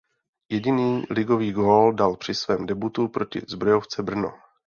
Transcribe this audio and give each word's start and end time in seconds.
Jediný 0.49 1.03
ligový 1.09 1.51
gól 1.51 1.93
dal 1.93 2.17
při 2.17 2.35
svém 2.35 2.65
debutu 2.65 3.07
proti 3.07 3.41
Zbrojovce 3.47 4.03
Brno. 4.03 4.33